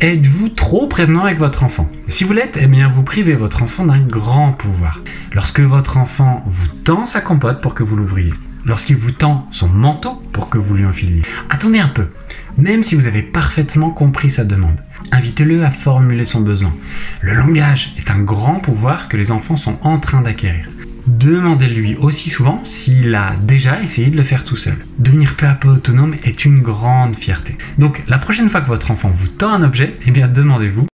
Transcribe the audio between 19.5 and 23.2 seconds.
sont en train d'acquérir. Demandez-lui aussi souvent s'il